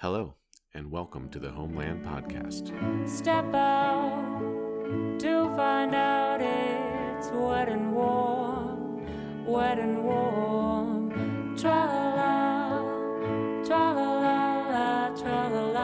[0.00, 0.34] Hello,
[0.74, 2.68] and welcome to the Homeland Podcast.
[3.08, 11.56] Step out to find out it's wet and warm, wet and warm.
[11.56, 15.80] Tra la la, tra la tra la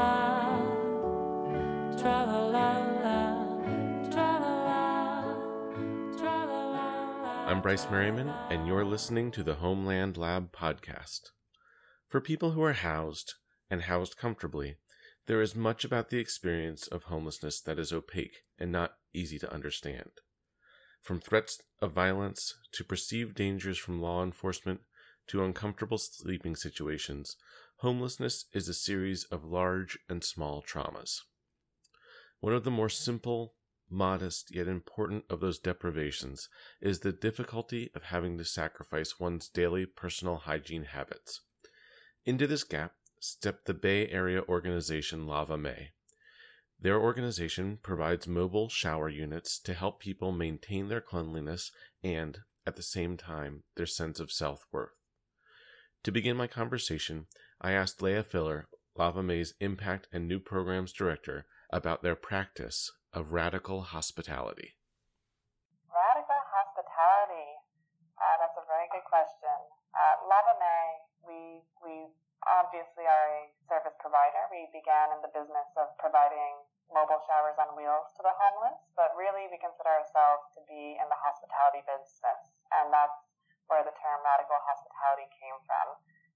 [1.97, 3.42] tra la tra la la,
[6.13, 7.47] tra la la la.
[7.47, 11.31] I'm Bryce Merriman, and you're listening to the Homeland Lab Podcast.
[12.08, 13.37] For people who are housed,
[13.73, 14.77] and housed comfortably,
[15.27, 19.51] there is much about the experience of homelessness that is opaque and not easy to
[19.51, 20.11] understand.
[21.01, 24.83] From threats of violence to perceived dangers from law enforcement
[25.29, 27.37] to uncomfortable sleeping situations,
[27.79, 31.21] homelessness is a series of large and small traumas.
[32.41, 33.55] One of the more simple,
[33.89, 36.51] modest, yet important of those deprivations
[36.83, 41.41] is the difficulty of having to sacrifice one's daily personal hygiene habits.
[42.27, 45.91] Into this gap stepped the Bay Area organization Lava Mae.
[46.80, 51.71] Their organization provides mobile shower units to help people maintain their cleanliness
[52.02, 54.91] and, at the same time, their sense of self worth.
[56.02, 57.27] To begin my conversation,
[57.61, 63.30] I asked Leah Filler, Lava Mae's Impact and New Programs Director, about their practice of
[63.30, 64.74] radical hospitality.
[65.86, 67.48] Radical hospitality.
[68.18, 69.56] Uh, that's a very good question.
[69.94, 70.91] Uh, Lava Mae,
[71.22, 71.39] we
[71.86, 71.94] we
[72.46, 74.48] obviously are a service provider.
[74.50, 79.16] We began in the business of providing mobile showers on wheels to the homeless, but
[79.16, 82.40] really we consider ourselves to be in the hospitality business,
[82.74, 83.16] and that's
[83.70, 85.86] where the term radical hospitality came from.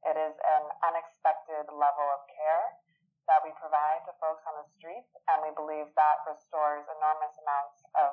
[0.08, 2.80] It is an unexpected level of care
[3.26, 7.82] that we provide to folks on the streets, and we believe that restores enormous amounts
[7.98, 8.10] of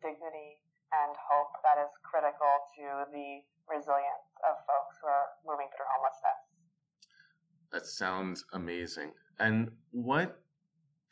[0.00, 0.58] dignity
[0.92, 6.43] and hope that is critical to the resilience of folks who are moving through homelessness.
[7.74, 9.10] That sounds amazing.
[9.40, 10.38] And what,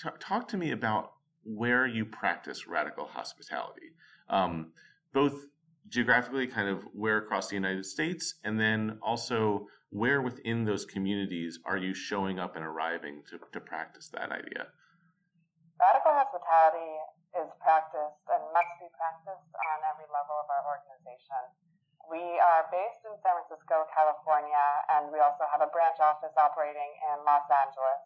[0.01, 1.11] t- talk to me about
[1.43, 3.99] where you practice radical hospitality,
[4.31, 4.71] um,
[5.13, 5.35] both
[5.89, 11.59] geographically, kind of where across the United States, and then also where within those communities
[11.67, 14.71] are you showing up and arriving to, to practice that idea?
[15.83, 16.95] Radical hospitality
[17.43, 21.43] is practiced and must be practiced on every level of our organization.
[22.13, 26.93] We are based in San Francisco, California, and we also have a branch office operating
[27.09, 28.05] in Los Angeles.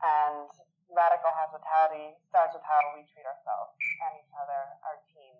[0.00, 0.48] And
[0.88, 3.76] radical hospitality starts with how we treat ourselves
[4.08, 5.36] and each other, our team.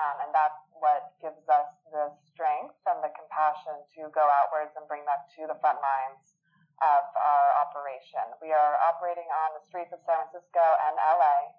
[0.00, 4.88] Um, and that's what gives us the strength and the compassion to go outwards and
[4.88, 6.24] bring that to the front lines
[6.80, 8.24] of our operation.
[8.40, 11.52] We are operating on the streets of San Francisco and LA,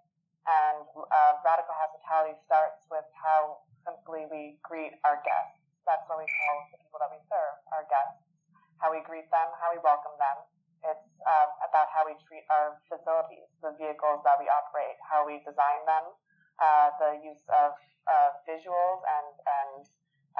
[0.49, 5.50] and uh, radical hospitality starts with how simply we greet our guests.
[5.85, 8.21] That's what we call the people that we serve, our guests.
[8.81, 10.37] How we greet them, how we welcome them.
[10.81, 15.37] It's uh, about how we treat our facilities, the vehicles that we operate, how we
[15.45, 16.05] design them,
[16.57, 17.77] uh, the use of
[18.09, 19.81] uh, visuals and, and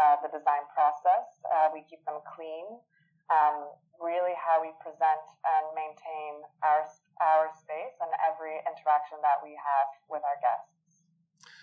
[0.02, 1.29] uh, the design process.
[1.46, 2.81] Uh, we keep them clean.
[3.29, 3.69] Um,
[4.02, 6.84] really, how we present and maintain our
[7.22, 10.70] our space and every interaction that we have with our guests.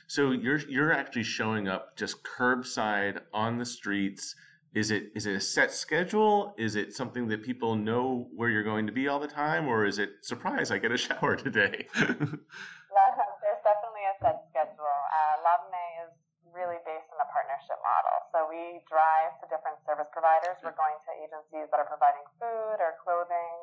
[0.09, 4.35] So you're you're actually showing up just curbside on the streets.
[4.73, 6.57] Is it is it a set schedule?
[6.57, 9.85] Is it something that people know where you're going to be all the time, or
[9.85, 10.73] is it surprise?
[10.73, 11.85] I get a shower today.
[11.93, 14.97] There's definitely a set schedule.
[15.13, 16.17] Uh, Lava Mae is
[16.57, 18.17] really based on a partnership model.
[18.33, 20.57] So we drive to different service providers.
[20.65, 23.55] We're going to agencies that are providing food or clothing,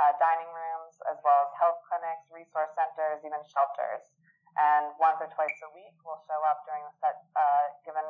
[0.00, 4.16] uh, dining rooms, as well as health clinics, resource centers, even shelters.
[4.58, 8.06] And once or twice a week, we'll show up during the set uh, given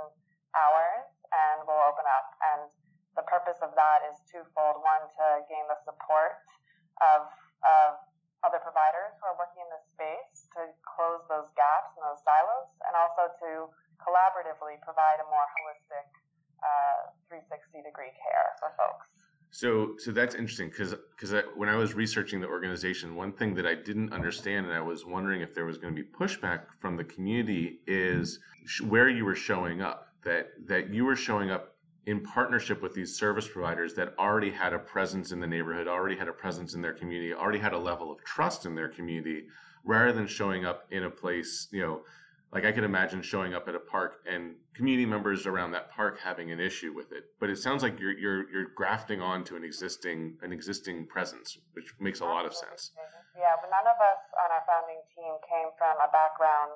[0.57, 2.27] hours and we'll open up.
[2.55, 2.61] And
[3.19, 4.81] the purpose of that is twofold.
[4.81, 6.41] One, to gain the support
[7.05, 7.29] of,
[7.61, 8.01] of
[8.41, 12.73] other providers who are working in this space to close those gaps and those silos,
[12.89, 13.69] and also to
[14.01, 16.09] collaboratively provide a more holistic
[16.65, 19.13] uh, 360 degree care for folks.
[19.51, 23.67] So, so that's interesting because because when I was researching the organization, one thing that
[23.67, 26.97] I didn't understand, and I was wondering if there was going to be pushback from
[26.97, 30.07] the community, is sh- where you were showing up.
[30.23, 31.75] That that you were showing up
[32.07, 36.17] in partnership with these service providers that already had a presence in the neighborhood, already
[36.17, 39.47] had a presence in their community, already had a level of trust in their community,
[39.85, 42.03] rather than showing up in a place, you know,
[42.53, 46.19] like I could imagine showing up at a park and community members around that park
[46.19, 47.31] having an issue with it.
[47.39, 51.95] But it sounds like you're you're you're grafting onto an existing an existing presence, which
[52.01, 52.91] makes a lot of sense.
[53.39, 56.75] Yeah, but none of us on our founding team came from a background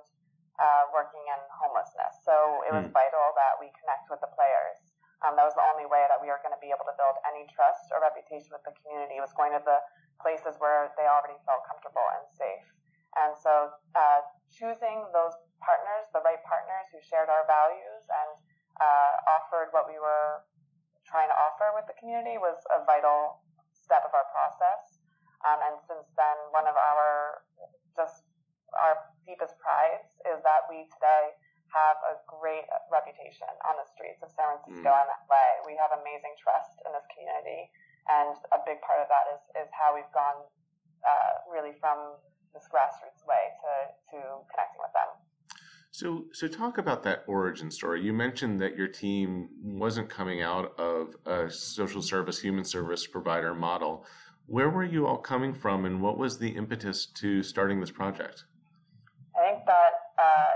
[0.62, 2.94] uh, working in homelessness, so it was Hmm.
[2.94, 4.78] vital that we connect with the players.
[5.26, 7.16] Um, that was the only way that we were going to be able to build
[7.26, 9.80] any trust or reputation with the community was going to the
[10.22, 12.62] places where they already felt comfortable and safe.
[13.16, 14.20] And so uh,
[14.52, 15.34] choosing those
[15.64, 18.30] partners, the right partners who shared our values and
[18.78, 20.44] uh, offered what we were
[21.08, 25.04] trying to offer with the community was a vital step of our process.
[25.44, 27.44] Um, and since then, one of our
[27.92, 28.24] just
[28.74, 31.36] our deepest prides is that we today
[31.70, 35.00] have a great reputation on the streets of San Francisco mm.
[35.04, 35.46] and LA.
[35.68, 37.70] We have amazing trust in this community,
[38.08, 40.48] and a big part of that is is how we've gone
[41.04, 42.18] uh, really from
[42.56, 43.72] this grassroots way to
[44.14, 44.18] to
[44.48, 44.73] them.
[45.94, 48.02] So, so talk about that origin story.
[48.02, 53.54] You mentioned that your team wasn't coming out of a social service, human service provider
[53.54, 54.04] model.
[54.46, 58.42] Where were you all coming from, and what was the impetus to starting this project?
[59.38, 60.54] I think that uh,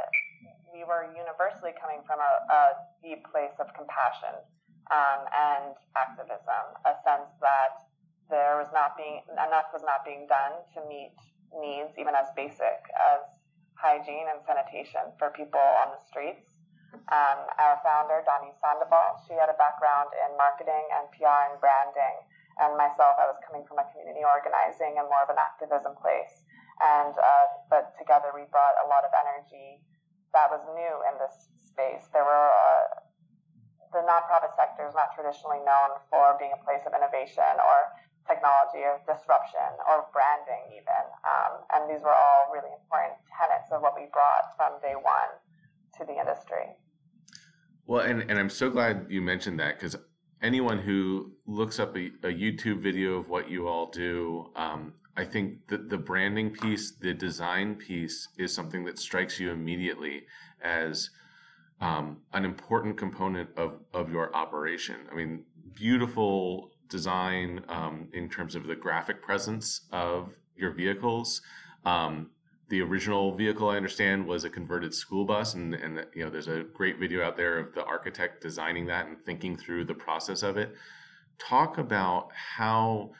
[0.75, 2.62] we were universally coming from a, a
[3.00, 4.43] deep place of compassion
[4.90, 7.87] um, and activism, a sense that
[8.29, 11.14] there was not being enough was not being done to meet
[11.55, 13.38] needs, even as basic as
[13.79, 16.59] hygiene and sanitation for people on the streets.
[17.15, 22.17] Um, our founder, Dani Sandoval, she had a background in marketing and PR and branding.
[22.59, 26.43] And myself, I was coming from a community organizing and more of an activism place.
[26.83, 29.83] And uh, but together we brought a lot of energy
[30.35, 32.11] that was new in this space.
[32.11, 33.03] There were uh,
[33.95, 37.79] the nonprofit sector is not traditionally known for being a place of innovation or
[38.29, 41.05] technology of disruption or branding even.
[41.25, 45.33] Um, and these were all really important tenets of what we brought from day one
[45.97, 46.77] to the industry.
[47.87, 49.97] Well, and, and I'm so glad you mentioned that because
[50.43, 55.25] anyone who looks up a, a, YouTube video of what you all do, um, I
[55.25, 60.27] think the, the branding piece, the design piece is something that strikes you immediately
[60.63, 61.11] as
[61.81, 64.97] um, an important component of, of your operation.
[65.11, 71.40] I mean, beautiful design um, in terms of the graphic presence of your vehicles.
[71.85, 72.31] Um,
[72.69, 76.49] the original vehicle, I understand, was a converted school bus, and, and you know there's
[76.49, 80.43] a great video out there of the architect designing that and thinking through the process
[80.43, 80.75] of it.
[81.38, 83.12] Talk about how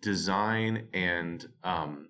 [0.00, 2.08] design and um,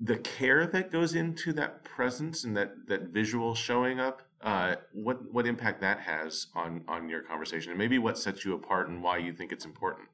[0.00, 5.18] the care that goes into that presence and that that visual showing up uh, what
[5.32, 9.02] what impact that has on on your conversation, and maybe what sets you apart and
[9.02, 10.08] why you think it's important.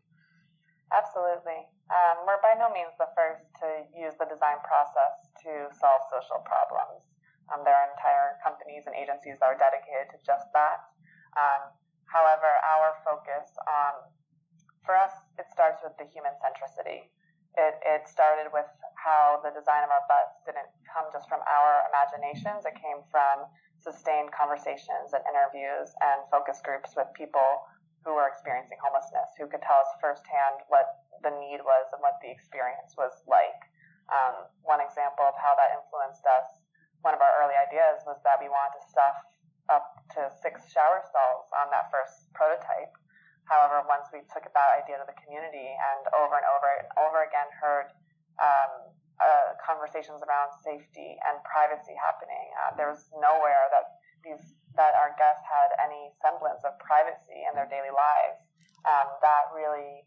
[0.93, 6.01] Absolutely, um, we're by no means the first to use the design process to solve
[6.09, 7.05] social problems.
[7.53, 10.81] Um, there are entire companies and agencies that are dedicated to just that.
[11.37, 11.77] Um,
[12.09, 14.09] however, our focus on
[14.85, 17.09] for us, it starts with the human centricity.
[17.57, 18.69] It, it started with
[19.01, 22.65] how the design of our bus didn't come just from our imaginations.
[22.69, 23.49] It came from
[23.85, 27.69] sustained conversations and interviews and focus groups with people
[28.05, 32.17] who were experiencing homelessness, who could tell us firsthand what the need was and what
[32.25, 33.61] the experience was like.
[34.09, 36.65] Um, one example of how that influenced us,
[37.01, 39.17] one of our early ideas was that we wanted to stuff
[39.73, 42.93] up to six shower stalls on that first prototype.
[43.49, 47.25] However, once we took that idea to the community and over and over and over
[47.25, 47.89] again heard
[48.41, 48.93] um,
[49.23, 52.47] uh, conversations around safety and privacy happening.
[52.59, 54.43] Uh, there was nowhere that these
[54.75, 58.43] that our guests had any semblance of privacy in their daily lives.
[58.83, 60.03] Um, that really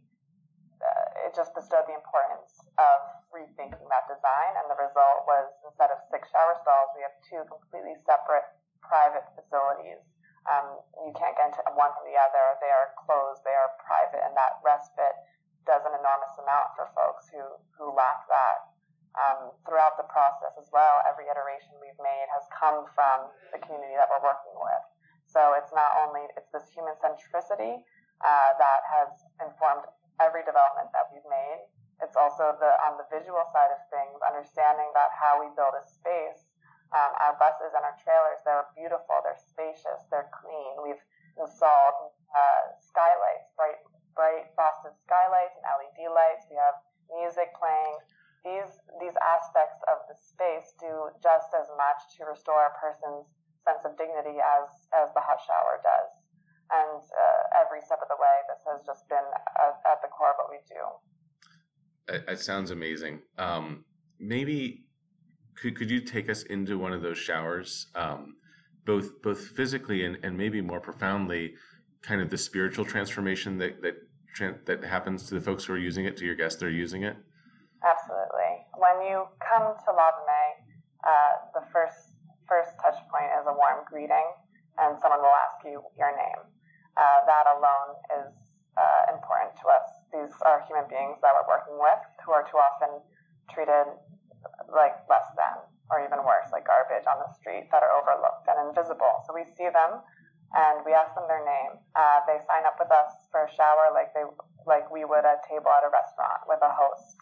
[0.83, 3.00] uh, it just bestowed the importance of
[3.31, 7.42] rethinking that design, and the result was instead of six shower stalls, we have two
[7.47, 8.45] completely separate
[8.83, 10.04] private facilities.
[10.47, 12.56] Um, you can't get into one from the other.
[12.64, 13.44] They are closed.
[13.44, 15.16] They are private, and that respite
[15.68, 17.44] does an enormous amount for folks who
[17.76, 18.67] who lack that
[19.18, 23.97] um, throughout the process as well, every iteration we've made has come from the community
[23.97, 24.83] that we're working with.
[25.28, 27.83] So it's not only it's this human centricity
[28.24, 29.09] uh, that has
[29.44, 29.86] informed
[30.24, 31.68] every development that we've made.
[32.02, 35.83] It's also the on the visual side of things, understanding that how we build a
[35.83, 36.45] space.
[36.95, 40.80] Um, our buses and our trailers, they're beautiful, they're spacious, they're clean.
[40.80, 41.04] We've
[41.36, 43.83] installed uh, skylights, bright,
[44.16, 46.47] bright frosted skylights and LED lights.
[46.47, 46.80] We have
[47.12, 48.00] music playing
[48.47, 48.71] these
[49.04, 53.27] these aspects of the space do just as much to restore a person's
[53.68, 56.09] sense of dignity as as the hot shower does.
[56.71, 60.35] And uh, every step of the way, this has just been at, the core of
[60.35, 60.83] what we do.
[62.11, 63.21] It, it sounds amazing.
[63.37, 63.85] Um,
[64.19, 64.87] maybe
[65.56, 68.35] could could you take us into one of those showers, um,
[68.85, 71.54] both both physically and, and maybe more profoundly,
[72.01, 73.95] kind of the spiritual transformation that that
[74.66, 77.04] that happens to the folks who are using it, to your guests that are using
[77.04, 77.18] it?
[77.85, 78.65] Absolutely.
[78.77, 80.49] When you come to Lava Mae,
[81.05, 82.17] uh, the first
[82.49, 84.27] first touch point is a warm greeting,
[84.79, 86.41] and someone will ask you your name.
[86.97, 87.91] Uh, that alone
[88.23, 88.33] is
[88.79, 89.87] uh, important to us.
[90.09, 93.03] These are human beings that we're working with who are too often
[93.53, 93.93] treated
[94.71, 98.57] like less than or even worse, like garbage on the street that are overlooked and
[98.69, 99.23] invisible.
[99.27, 100.03] So we see them
[100.55, 101.79] and we ask them their name.
[101.95, 104.23] Uh, they sign up with us for a shower like they
[104.67, 107.15] like we would a table at a restaurant with a host,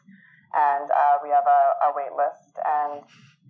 [0.55, 2.55] and uh, we have a, a wait list.
[2.63, 3.03] And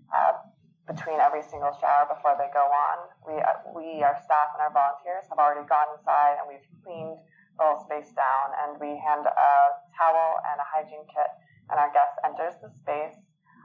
[0.10, 0.42] uh,
[0.90, 2.98] between every single shower before they go on,
[3.30, 7.18] we uh, we our staff and our volunteers have already gone inside and we've cleaned
[7.58, 9.54] the whole space down, and we hand a
[9.96, 11.32] towel and a hygiene kit,
[11.72, 13.16] and our guest enters the space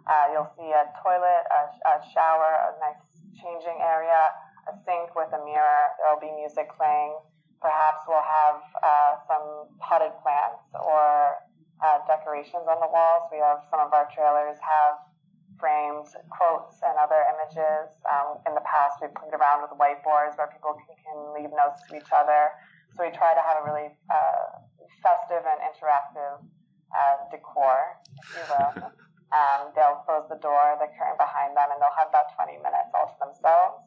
[0.08, 3.02] uh, you'll see a toilet, a, a shower, a nice
[3.36, 4.32] changing area,
[4.68, 5.82] a sink with a mirror.
[6.00, 7.14] There will be music playing.
[7.60, 11.36] Perhaps we'll have uh, some potted plants or
[11.80, 13.28] uh, decorations on the walls.
[13.32, 15.00] We have some of our trailers have
[15.60, 17.92] framed quotes and other images.
[18.08, 21.84] Um, in the past, we've played around with whiteboards where people can, can, leave notes
[21.88, 22.56] to each other.
[22.96, 24.64] So we try to have a really uh,
[25.04, 26.40] festive and interactive
[26.90, 28.92] uh, decor, if you will.
[29.30, 32.90] Um, they'll close the door, the curtain behind them, and they'll have about 20 minutes
[32.90, 33.78] all to themselves.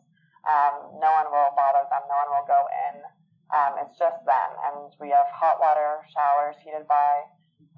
[0.47, 1.99] Um, no one will bother them.
[2.07, 3.03] No one will go in.
[3.51, 4.49] Um, it's just them.
[4.71, 7.27] And we have hot water showers heated by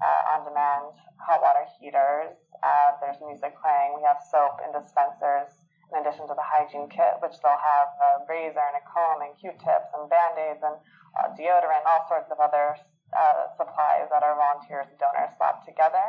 [0.02, 2.36] uh, on-demand hot water heaters.
[2.60, 3.96] Uh, there's music playing.
[3.96, 5.52] We have soap and dispensers
[5.94, 9.38] in addition to the hygiene kit, which they'll have a razor and a comb and
[9.38, 10.76] Q-tips and Band-Aids and
[11.16, 12.74] uh, deodorant, all sorts of other
[13.14, 16.04] uh, supplies that our volunteers and donors slap together.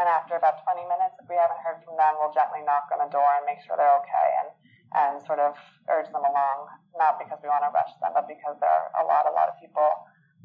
[0.00, 3.04] And after about 20 minutes, if we haven't heard from them, we'll gently knock on
[3.04, 4.48] the door and make sure they're okay and,
[4.96, 5.52] and sort of
[5.92, 9.04] urge them along, not because we want to rush them, but because there are a
[9.04, 9.92] lot, a lot of people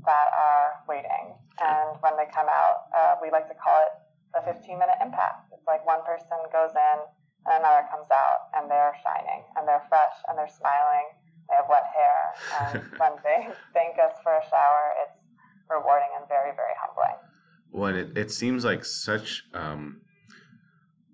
[0.04, 1.40] that are waiting.
[1.64, 3.94] And when they come out, uh, we like to call it
[4.38, 5.50] the 15 minute impact.
[5.50, 6.98] It's like one person goes in
[7.50, 11.10] and another comes out and they're shining and they're fresh and they're smiling.
[11.50, 12.22] They have wet hair.
[12.62, 12.70] And
[13.02, 15.18] when they thank us for a shower, it's
[15.66, 17.18] rewarding and very, very humbling
[17.76, 20.00] when it, it seems like such um,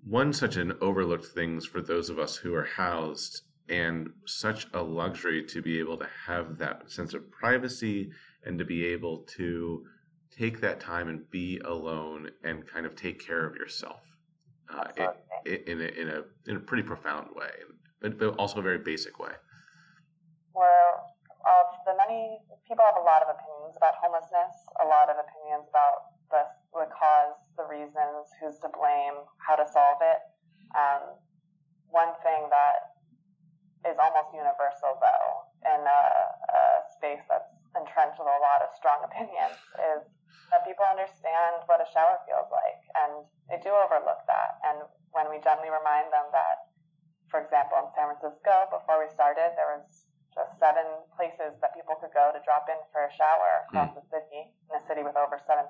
[0.04, 4.80] one such an overlooked things for those of us who are housed and such a
[4.80, 8.10] luxury to be able to have that sense of privacy
[8.44, 9.84] and to be able to
[10.36, 14.00] take that time and be alone and kind of take care of yourself
[14.72, 14.84] uh,
[15.44, 17.50] it, in, a, in, a, in a pretty profound way
[18.00, 19.32] but, but also a very basic way
[20.54, 25.16] well of the many people have a lot of opinions about homelessness a lot of
[25.18, 30.20] opinions about the, the cause, the reasons, who's to blame, how to solve it.
[30.72, 31.20] Um,
[31.92, 32.96] one thing that
[33.84, 35.30] is almost universal, though,
[35.68, 36.02] in a,
[36.48, 36.62] a
[36.96, 39.60] space that's entrenched with a lot of strong opinions,
[39.92, 40.00] is
[40.48, 44.56] that people understand what a shower feels like, and they do overlook that.
[44.64, 46.72] And when we gently remind them that,
[47.28, 51.96] for example, in San Francisco, before we started, there was just seven places that people
[52.00, 54.00] could go to drop in for a shower across mm.
[54.00, 55.68] the city, in a city with over 7,000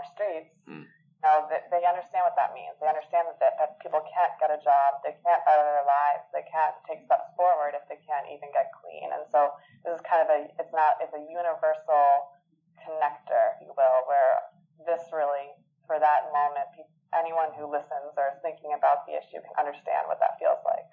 [0.00, 0.56] their streets.
[0.64, 0.88] Mm.
[0.88, 2.80] You know, they, they understand what that means.
[2.80, 6.48] They understand that, that people can't get a job, they can't better their lives, they
[6.48, 9.12] can't take steps forward if they can't even get clean.
[9.12, 9.52] And so
[9.84, 12.32] this is kind of a, it's not, it's a universal
[12.80, 14.48] connector, if you will, where
[14.88, 15.52] this really,
[15.84, 20.16] for that moment, anyone who listens or is thinking about the issue can understand what
[20.24, 20.88] that feels like.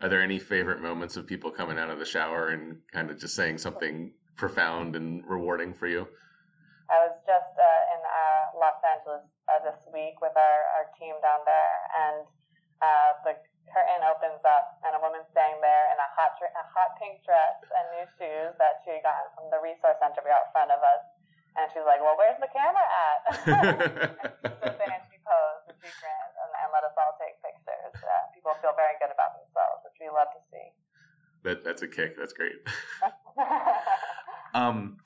[0.00, 3.20] Are there any favorite moments of people coming out of the shower and kind of
[3.20, 6.08] just saying something profound and rewarding for you?
[11.98, 12.22] And
[12.78, 13.34] uh, the
[13.68, 17.58] curtain opens up, and a woman standing there in a hot, a hot pink dress
[17.66, 21.02] and new shoes that she got from the resource center right out front of us.
[21.58, 23.20] And she's like, "Well, where's the camera at?"
[24.94, 27.98] and she posed and she grinned and, and let us all take pictures.
[27.98, 30.66] Uh, people feel very good about themselves, which we love to see.
[31.44, 32.16] That that's a kick.
[32.18, 32.62] That's great.
[34.54, 34.98] um,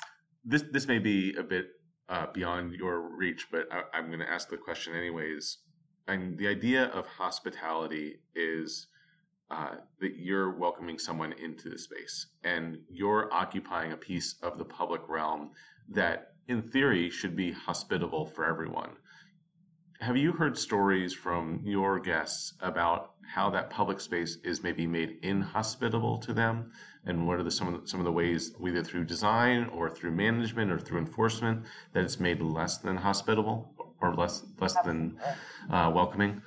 [0.44, 1.72] this this may be a bit
[2.08, 5.58] uh, beyond your reach, but I, am going to ask the question anyways.
[6.08, 8.88] And the idea of hospitality is
[9.50, 14.64] uh, that you're welcoming someone into the space and you're occupying a piece of the
[14.64, 15.50] public realm
[15.90, 18.90] that, in theory, should be hospitable for everyone.
[20.00, 25.18] Have you heard stories from your guests about how that public space is maybe made
[25.22, 26.72] inhospitable to them?
[27.06, 29.88] And what are the, some, of the, some of the ways, either through design or
[29.88, 35.16] through management or through enforcement, that it's made less than hospitable or less, less than
[35.70, 36.42] uh, welcoming?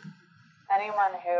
[0.73, 1.39] Anyone who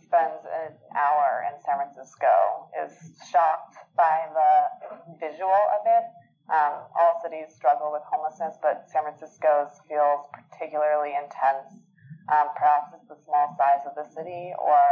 [0.00, 2.96] spends an hour in San Francisco is
[3.30, 6.06] shocked by the visual of it.
[6.50, 11.78] Um, all cities struggle with homelessness, but San Francisco's feels particularly intense.
[12.32, 14.82] Um, perhaps it's the small size of the city or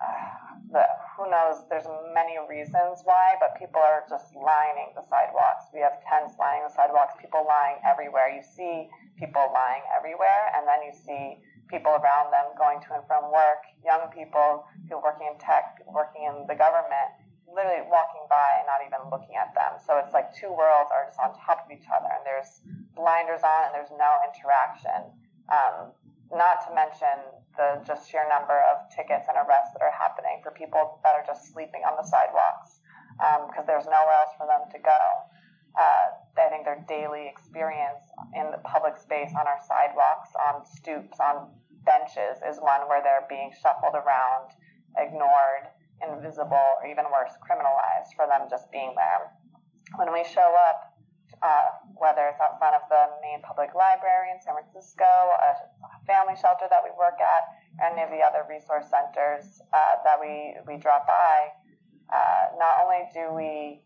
[0.00, 0.40] uh,
[0.72, 0.84] the,
[1.16, 1.66] who knows?
[1.68, 5.68] There's many reasons why, but people are just lining the sidewalks.
[5.74, 8.32] We have tents lining the sidewalks, people lying everywhere.
[8.32, 8.88] You see
[9.20, 13.62] people lying everywhere, and then you see people around them going to and from work,
[13.84, 17.14] young people, people working in tech, working in the government,
[17.46, 19.78] literally walking by and not even looking at them.
[19.78, 22.64] So it's like two worlds are just on top of each other, and there's
[22.96, 25.12] blinders on, and there's no interaction.
[25.52, 25.94] Um,
[26.32, 30.54] not to mention the just sheer number of tickets and arrests that are happening for
[30.54, 32.78] people that are just sleeping on the sidewalks
[33.50, 35.02] because um, there's nowhere else for them to go.
[35.74, 41.18] Uh, I think their daily experience in the public space on our sidewalks, on stoops,
[41.18, 41.50] on
[41.84, 44.54] benches is one where they're being shuffled around,
[44.98, 45.66] ignored,
[45.98, 49.32] invisible, or even worse, criminalized for them just being there.
[49.96, 50.94] When we show up,
[51.42, 55.56] uh, whether it's out front of the main public library in San Francisco, a
[56.06, 57.42] family shelter that we work at,
[57.80, 61.48] any of the other resource centers uh, that we, we drop by,
[62.12, 63.80] uh, not only do we,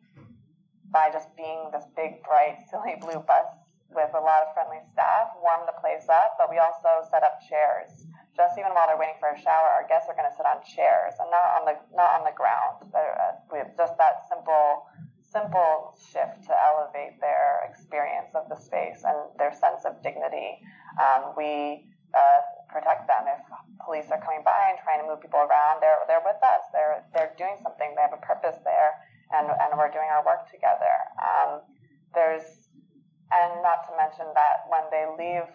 [0.90, 3.46] by just being this big, bright, silly blue bus
[3.94, 7.38] with a lot of friendly staff, warm the place up, but we also set up
[7.46, 10.42] chairs just even while they're waiting for a shower, our guests are going to sit
[10.42, 12.82] on chairs and not on the not on the ground.
[12.90, 14.90] Uh, with just that simple
[15.22, 20.58] simple shift to elevate their experience of the space and their sense of dignity.
[20.98, 23.42] Um, we uh, protect them if
[23.82, 25.78] police are coming by and trying to move people around.
[25.78, 26.66] They're they're with us.
[26.74, 27.94] They're they're doing something.
[27.94, 28.98] They have a purpose there,
[29.30, 30.94] and and we're doing our work together.
[31.22, 31.62] Um,
[32.18, 32.63] there's
[33.34, 35.50] and not to mention that when they leave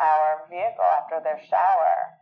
[0.00, 2.16] our vehicle after their shower.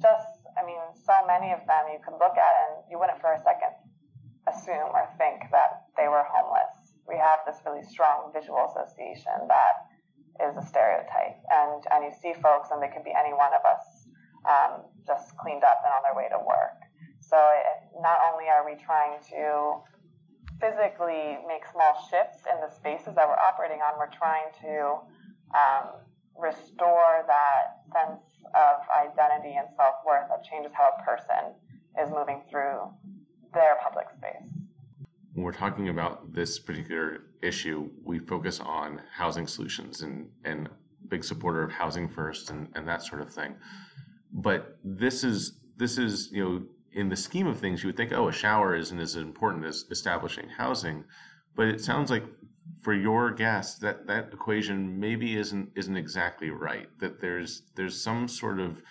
[0.00, 3.34] Just, I mean, so many of them you could look at and you wouldn't for
[3.34, 3.74] a second
[4.46, 6.92] assume or think that they were homeless.
[7.08, 9.74] We have this really strong visual association that
[10.40, 11.38] is a stereotype.
[11.48, 13.84] And, and you see folks, and they could be any one of us,
[14.44, 14.72] um,
[15.06, 16.76] just cleaned up and on their way to work.
[17.20, 19.80] So it, not only are we trying to
[20.60, 24.98] physically make small shifts in the spaces that we're operating on, we're trying to
[25.54, 26.00] um,
[26.38, 28.20] restore that sense
[28.54, 31.54] of identity and self worth that changes how a person
[32.00, 32.80] is moving through
[33.52, 34.48] their public space.
[35.32, 40.68] When we're talking about this particular issue, we focus on housing solutions and, and
[41.08, 43.56] big supporter of housing first and, and that sort of thing.
[44.32, 46.62] But this is this is, you know,
[46.94, 49.84] in the scheme of things, you would think, oh, a shower isn't as important as
[49.90, 51.04] establishing housing.
[51.56, 52.24] But it sounds like
[52.80, 58.26] for your guests that that equation maybe isn't isn't exactly right that there's there's some
[58.26, 58.82] sort of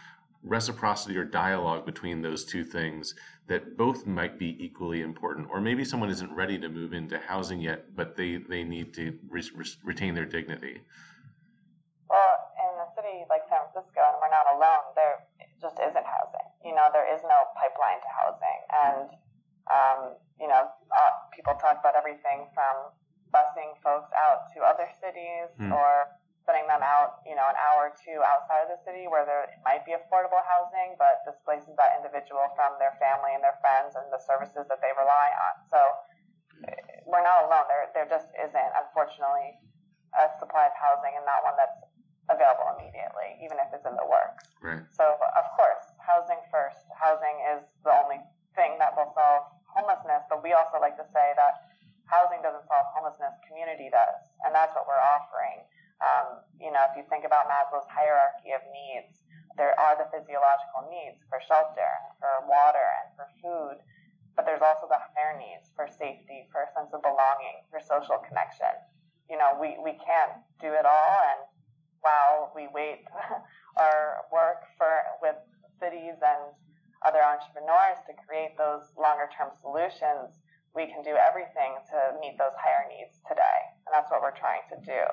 [0.43, 3.15] reciprocity or dialogue between those two things
[3.47, 7.59] that both might be equally important or maybe someone isn't ready to move into housing
[7.59, 10.81] yet but they they need to re- re- retain their dignity
[12.09, 15.25] well in a city like san francisco and we're not alone there
[15.61, 16.02] just isn't
[16.63, 19.07] you know there is no pipeline to housing and
[19.69, 19.99] um,
[20.39, 22.91] you know uh, people talk about everything from
[23.31, 25.71] busing folks out to other cities mm.
[25.73, 26.07] or
[26.45, 29.47] sending them out, you know, an hour or two outside of the city where there
[29.63, 34.03] might be affordable housing, but displaces that individual from their family and their friends and
[34.11, 35.53] the services that they rely on.
[35.71, 35.79] So
[37.07, 37.65] we're not alone.
[37.71, 39.55] There, there just isn't, unfortunately,
[40.19, 41.79] a supply of housing and not one that's
[42.27, 44.51] available immediately, even if it's in the works.
[44.59, 44.83] Right.
[44.91, 45.82] So, of course,
[46.13, 46.85] housing first.
[46.93, 48.21] Housing is the only
[48.53, 51.73] thing that will solve homelessness, but we also like to say that
[52.05, 54.21] housing doesn't solve homelessness, community does.
[54.45, 55.65] And that's what we're offering.
[55.97, 59.25] Um, you know, if you think about Maslow's hierarchy of needs,
[59.57, 61.89] there are the physiological needs for shelter
[62.21, 63.81] for water and for food,
[64.37, 68.21] but there's also the higher needs for safety, for a sense of belonging, for social
[68.21, 68.73] connection.
[69.29, 71.41] You know, we, we can't do it all, and
[72.01, 73.05] while we wait
[73.79, 75.37] our work for with
[75.83, 76.55] cities and
[77.03, 80.39] other entrepreneurs to create those longer term solutions,
[80.71, 83.59] we can do everything to meet those higher needs today.
[83.83, 85.03] And that's what we're trying to do.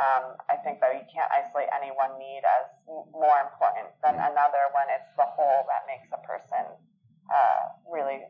[0.00, 2.72] Um, I think that you can't isolate any one need as
[3.12, 6.64] more important than another when it's the whole that makes a person
[7.28, 8.24] uh, really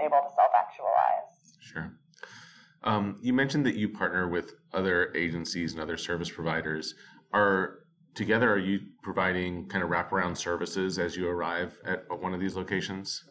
[0.00, 1.58] able to self actualize.
[1.60, 1.92] Sure.
[2.82, 6.94] Um, you mentioned that you partner with other agencies and other service providers.
[7.32, 7.81] Are
[8.14, 12.56] together, are you providing kind of wraparound services as you arrive at one of these
[12.56, 13.24] locations?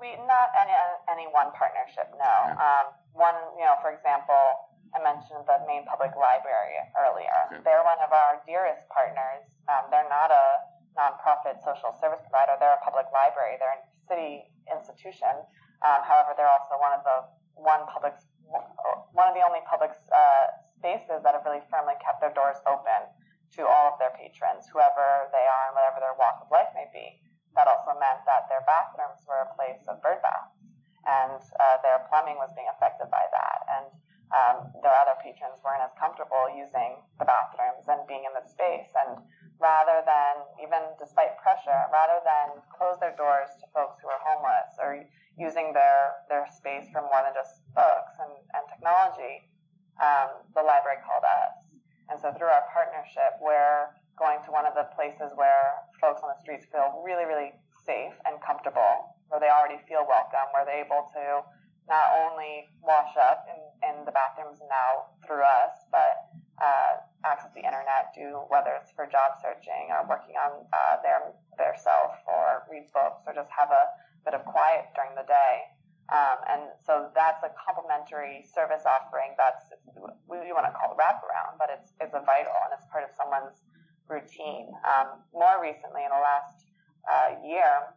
[0.00, 0.74] we not any
[1.10, 2.12] any one partnership.
[2.14, 2.34] No.
[2.54, 7.38] Um, one, you know, for example, I mentioned the Main Public Library earlier.
[7.50, 7.64] Okay.
[7.64, 9.44] They're one of our dearest partners.
[9.66, 10.46] Um, they're not a
[10.94, 12.56] nonprofit social service provider.
[12.60, 13.56] They're a public library.
[13.60, 15.32] They're a city institution.
[15.84, 17.16] Um, however, they're also one of the
[17.56, 18.14] one public
[18.46, 20.46] one of the only public uh,
[20.78, 23.10] spaces that have really firmly kept their doors open
[23.56, 26.86] to all of their patrons, whoever they are and whatever their walk of life may
[26.92, 27.20] be
[27.56, 30.60] that also meant that their bathrooms were a place of bird baths,
[31.08, 33.58] and uh, their plumbing was being affected by that.
[33.80, 33.86] And
[34.26, 38.92] um, their other patrons weren't as comfortable using the bathrooms and being in the space.
[39.06, 39.24] And
[39.56, 44.76] rather than, even despite pressure, rather than close their doors to folks who are homeless
[44.82, 45.00] or
[45.38, 49.46] using their, their space for more than just books and, and technology,
[50.02, 51.56] um, the library called us.
[52.10, 56.32] And so through our partnership, we're going to one of the places where folks on
[56.32, 57.52] the streets feel really, really
[57.84, 61.46] safe and comfortable, where they already feel welcome, where they're able to
[61.86, 67.62] not only wash up in, in the bathrooms now through us, but uh, access the
[67.62, 72.66] internet, do whether it's for job searching or working on uh, their their self or
[72.66, 73.84] read books or just have a
[74.24, 75.54] bit of quiet during the day.
[76.06, 79.74] Um, and so that's a complementary service offering that's
[80.26, 83.14] we, we want to call wraparound, but it's it's a vital and it's part of
[83.14, 83.62] someone's
[84.10, 84.74] routine.
[84.82, 86.66] Um, more recently, in the last
[87.06, 87.94] uh, year,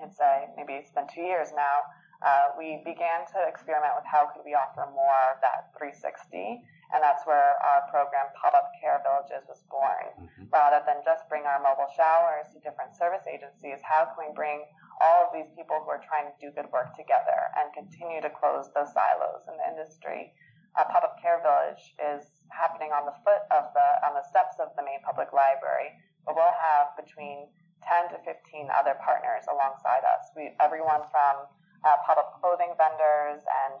[0.00, 1.86] it's say maybe it's been two years now
[2.18, 7.04] uh, we began to experiment with how could we offer more of that 360 and
[7.04, 10.50] that's where our program pop-up care villages was born mm-hmm.
[10.50, 14.66] rather than just bring our mobile showers to different service agencies how can we bring
[14.98, 18.30] all of these people who are trying to do good work together and continue to
[18.34, 20.34] close those silos in the industry
[20.76, 24.74] a pop-up care village is happening on the foot of the on the steps of
[24.74, 25.94] the main public library
[26.26, 27.46] but we'll have between
[27.84, 31.48] 10 to 15 other partners alongside us we everyone from
[31.84, 31.96] uh,
[32.40, 33.78] clothing vendors and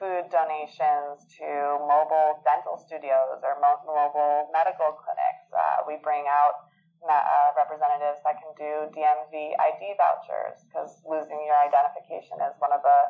[0.00, 1.44] food donations to
[1.84, 5.44] mobile dental studios or mo- mobile medical clinics.
[5.52, 6.72] Uh, we bring out
[7.04, 12.80] uh, representatives that can do DMV ID vouchers because losing your identification is one of
[12.80, 13.00] the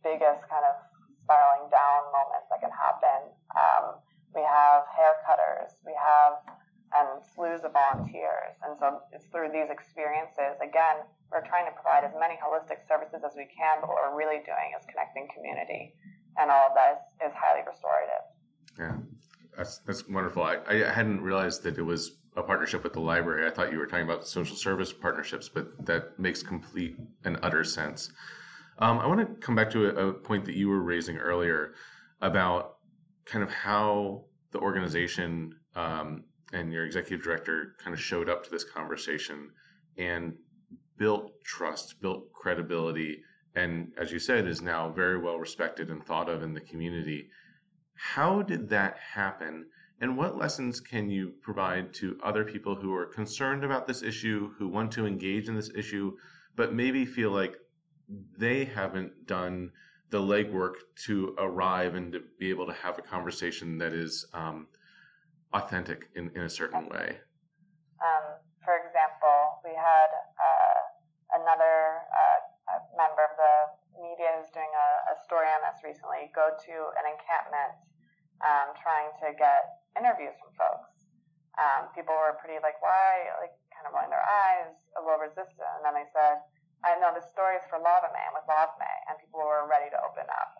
[0.00, 0.76] biggest kind of
[1.20, 3.28] spiraling down moments that can happen.
[3.52, 4.00] Um,
[4.32, 5.76] we have hair cutters.
[5.84, 6.40] We have
[6.96, 8.56] and slews of volunteers.
[8.64, 13.20] And so it's through these experiences, again, we're trying to provide as many holistic services
[13.20, 15.92] as we can, but what we're really doing is connecting community.
[16.40, 18.24] And all of that is, is highly restorative.
[18.78, 18.96] Yeah,
[19.56, 20.42] that's, that's wonderful.
[20.42, 23.46] I, I hadn't realized that it was a partnership with the library.
[23.46, 27.64] I thought you were talking about social service partnerships, but that makes complete and utter
[27.64, 28.12] sense.
[28.78, 31.74] Um, I want to come back to a, a point that you were raising earlier
[32.20, 32.76] about
[33.24, 38.50] kind of how the organization um, and your executive director kind of showed up to
[38.50, 39.50] this conversation
[39.96, 40.34] and
[40.96, 43.22] built trust, built credibility,
[43.54, 47.28] and as you said, is now very well respected and thought of in the community.
[47.94, 49.66] How did that happen?
[50.00, 54.52] And what lessons can you provide to other people who are concerned about this issue,
[54.58, 56.16] who want to engage in this issue,
[56.54, 57.56] but maybe feel like
[58.38, 59.72] they haven't done
[60.10, 60.74] the legwork
[61.06, 64.66] to arrive and to be able to have a conversation that is um,
[65.52, 67.18] authentic in, in a certain way?
[67.98, 70.78] Um, for example, we had uh,
[71.40, 72.38] another uh,
[72.96, 73.54] member of the
[73.98, 77.74] media who's doing a, a, story on this recently go to an encampment
[78.44, 81.10] um, trying to get interviews from folks.
[81.58, 83.26] Um, people were pretty like, why?
[83.42, 85.70] Like, kind of rolling their eyes, a little resistant.
[85.78, 86.42] And then they said,
[86.86, 89.90] I know this story is for Lava Man with Lava Mae, and people were ready
[89.90, 90.50] to open up.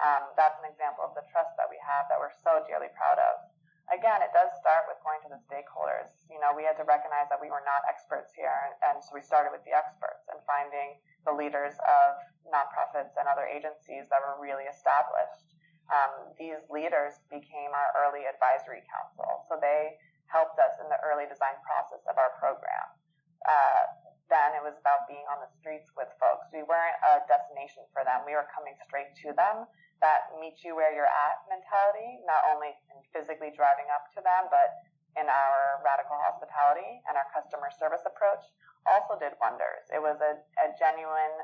[0.00, 3.16] Um, that's an example of the trust that we have that we're so dearly proud
[3.16, 3.45] of
[3.94, 6.10] again, it does start with going to the stakeholders.
[6.26, 9.22] You know, we had to recognize that we were not experts here, and, so we
[9.22, 12.18] started with the experts and finding the leaders of
[12.50, 15.54] nonprofits and other agencies that were really established.
[15.86, 19.94] Um, these leaders became our early advisory council, so they
[20.26, 22.86] helped us in the early design process of our program.
[23.46, 23.82] Uh,
[24.26, 26.50] then it was about being on the streets with folks.
[26.50, 28.26] We weren't a destination for them.
[28.26, 29.70] We were coming straight to them
[30.04, 34.48] that meet you where you're at mentality, not only in physically driving up to them,
[34.52, 34.76] but
[35.16, 38.44] in our radical hospitality and our customer service approach
[38.84, 39.88] also did wonders.
[39.88, 41.36] It was a, a genuine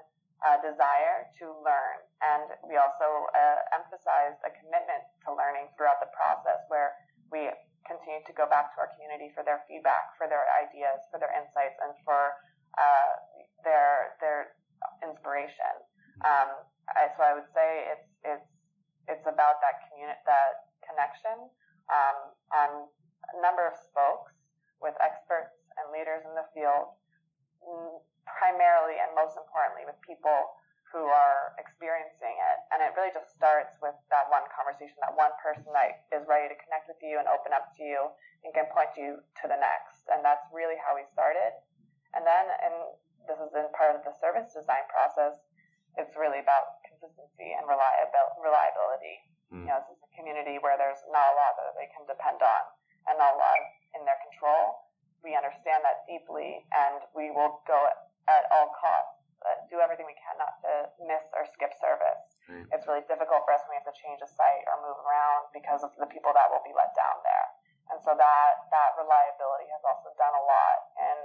[0.45, 1.99] uh, desire to learn.
[2.21, 6.93] And we also uh, emphasized a commitment to learning throughout the process where
[7.33, 7.49] we
[7.89, 11.33] continue to go back to our community for their feedback, for their ideas, for their
[11.35, 12.37] insights, and for
[12.79, 13.13] uh,
[13.65, 14.55] their, their
[15.03, 15.75] inspiration.
[16.23, 16.63] Um,
[16.93, 18.51] I, so I would say it's it's
[19.11, 21.51] it's about that community that connection
[21.91, 22.19] um,
[22.55, 22.71] on
[23.35, 24.35] a number of spokes
[24.83, 26.95] with experts and leaders in the field,
[27.63, 30.55] mm, primarily and most importantly with people
[30.93, 32.59] who are experiencing it.
[32.69, 36.53] And it really just starts with that one conversation, that one person that is ready
[36.53, 38.13] to connect with you and open up to you
[38.45, 40.05] and can point you to the next.
[40.13, 41.57] And that's really how we started.
[42.13, 42.75] And then, and
[43.25, 45.41] this is in part of the service design process,
[45.97, 49.17] it's really about consistency and reliability.
[49.51, 49.67] Mm.
[49.67, 52.39] You know, this is a community where there's not a lot that they can depend
[52.39, 52.63] on
[53.11, 53.59] and not a lot
[53.99, 54.87] in their control.
[55.27, 57.79] We understand that deeply, and we will go
[58.27, 62.23] at all costs, uh, do everything we can not to miss or skip service.
[62.47, 62.67] Right.
[62.75, 65.51] It's really difficult for us when we have to change a site or move around
[65.55, 67.47] because of the people that will be let down there.
[67.91, 71.21] And so that that reliability has also done a lot, and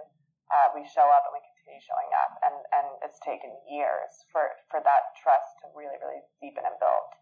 [0.50, 4.58] uh, we show up and we continue showing up, and and it's taken years for
[4.70, 7.18] for that trust to really really deepen and build.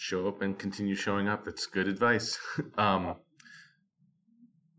[0.00, 1.44] Show up and continue showing up.
[1.44, 2.38] That's good advice.
[2.78, 3.16] um,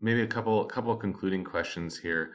[0.00, 2.32] maybe a couple couple concluding questions here.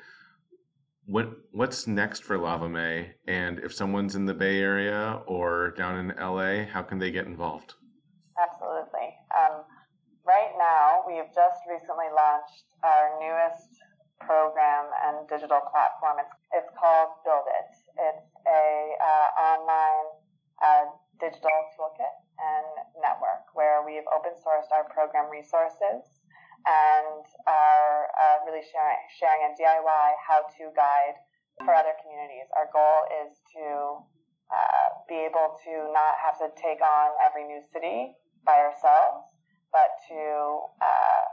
[1.08, 3.16] What what's next for Lava Mae?
[3.28, 7.26] And if someone's in the Bay Area or down in LA, how can they get
[7.26, 7.74] involved?
[8.38, 9.18] Absolutely.
[9.34, 9.66] Um,
[10.24, 13.82] right now, we have just recently launched our newest
[14.22, 16.22] program and digital platform.
[16.22, 17.72] It's, it's called Build It.
[17.98, 20.06] It's a uh, online
[20.62, 20.86] uh,
[21.20, 22.68] digital toolkit and
[23.00, 26.06] network where we've open sourced our program resources
[26.66, 31.18] and are uh, really sharing, sharing a DIY how-to guide
[31.66, 32.46] for other communities.
[32.58, 33.66] Our goal is to
[34.50, 38.14] uh, be able to not have to take on every new city
[38.46, 39.26] by ourselves,
[39.74, 40.22] but to
[40.82, 41.26] uh,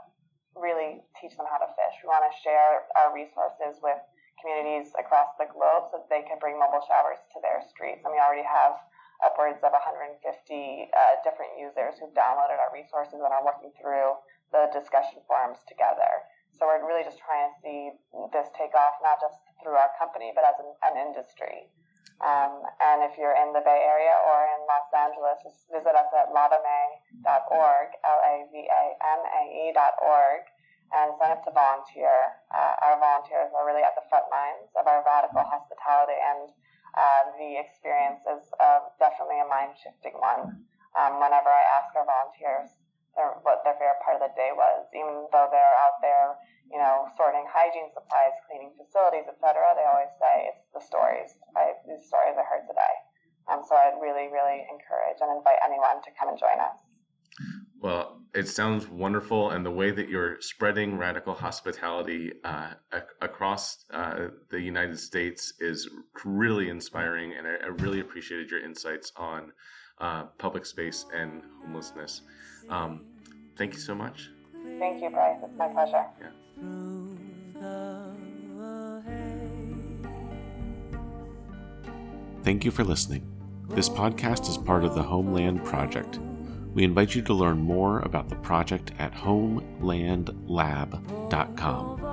[0.57, 1.95] really teach them how to fish.
[2.01, 4.01] We want to share our resources with
[4.41, 8.05] communities across the globe so that they can bring mobile showers to their streets.
[8.05, 8.77] And we already have
[9.23, 14.19] upwards of 150 uh, different users who've downloaded our resources and are working through
[14.51, 16.27] the discussion forums together.
[16.53, 17.79] So we're really just trying to see
[18.29, 21.71] this take off, not just through our company, but as an, an industry.
[22.21, 26.07] Um, and if you're in the Bay Area or in Los Angeles, just visit us
[26.13, 28.61] at lavamae.org, L-A-V-A-M-A-E.org,
[30.93, 32.13] and sign up to volunteer.
[32.53, 36.53] Uh, our volunteers are really at the front lines of our radical hospitality, and
[36.93, 40.65] uh, the experience is uh, definitely a mind-shifting one.
[40.93, 42.69] Um, whenever I ask our volunteers
[43.17, 46.37] their, what their favorite part of the day was, even though they're out there,
[46.69, 51.33] you know, sorting hygiene supplies, cleaning facilities, etc., they always say it's the stories.
[51.53, 52.95] I, these stories I heard today.
[53.49, 56.77] Um, so I'd really, really encourage and invite anyone to come and join us.
[57.77, 63.85] Well, it sounds wonderful, and the way that you're spreading radical hospitality uh, ac- across
[63.91, 65.87] uh, the United States is
[66.23, 69.51] really inspiring, and I, I really appreciated your insights on
[69.99, 72.21] uh, public space and homelessness.
[72.69, 73.05] Um,
[73.55, 74.31] thank you so much.
[74.79, 75.37] Thank you, Bryce.
[75.43, 76.05] It's my pleasure.
[76.55, 77.17] through
[77.53, 79.63] the hay.
[82.43, 83.29] Thank you for listening.
[83.69, 86.19] This podcast is part of the Homeland Project.
[86.73, 92.03] We invite you to learn more about the project at homelandlab.com.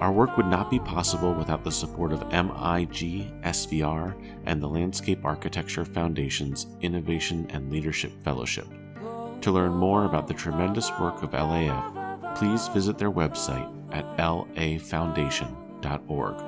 [0.00, 4.14] Our work would not be possible without the support of MIG SVR
[4.46, 8.68] and the Landscape Architecture Foundation's Innovation and Leadership Fellowship.
[9.40, 16.42] To learn more about the tremendous work of LAF, please visit their website at lafoundation.org.